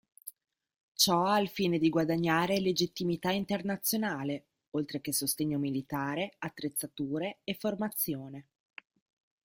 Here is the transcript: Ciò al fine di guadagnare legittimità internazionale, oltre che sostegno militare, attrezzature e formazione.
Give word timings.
Ciò 0.95 1.25
al 1.25 1.47
fine 1.47 1.77
di 1.77 1.89
guadagnare 1.91 2.59
legittimità 2.59 3.29
internazionale, 3.29 4.47
oltre 4.71 4.99
che 4.99 5.13
sostegno 5.13 5.59
militare, 5.59 6.37
attrezzature 6.39 7.41
e 7.43 7.53
formazione. 7.53 8.47